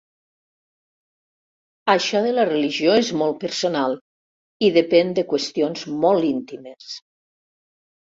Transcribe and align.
Això 1.93 2.21
de 2.27 2.31
la 2.37 2.45
religió 2.47 2.95
és 3.01 3.11
molt 3.21 3.37
personal 3.43 3.93
i 4.69 4.71
depèn 4.79 5.13
de 5.21 5.25
qüestions 5.35 5.85
molt 6.07 6.27
íntimes. 6.31 6.89